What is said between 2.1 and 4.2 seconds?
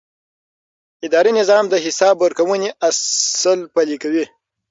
ورکونې اصل پلي